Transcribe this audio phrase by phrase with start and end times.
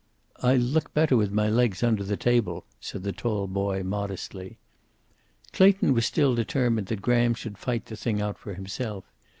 [0.41, 4.57] "I look better with my legs under the table," said the tall boy, modestly.
[5.53, 9.03] Clayton was still determined that Graham should fight the thing out for himself.